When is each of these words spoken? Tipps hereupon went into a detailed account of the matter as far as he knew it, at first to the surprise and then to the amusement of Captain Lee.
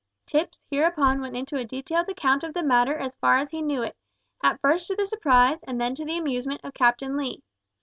Tipps 0.25 0.59
hereupon 0.71 1.21
went 1.21 1.37
into 1.37 1.57
a 1.57 1.63
detailed 1.63 2.09
account 2.09 2.43
of 2.43 2.55
the 2.55 2.63
matter 2.63 2.97
as 2.97 3.13
far 3.17 3.37
as 3.37 3.51
he 3.51 3.61
knew 3.61 3.83
it, 3.83 3.95
at 4.41 4.59
first 4.59 4.87
to 4.87 4.95
the 4.95 5.05
surprise 5.05 5.59
and 5.61 5.79
then 5.79 5.93
to 5.93 6.05
the 6.05 6.17
amusement 6.17 6.61
of 6.63 6.73
Captain 6.73 7.15
Lee. 7.15 7.43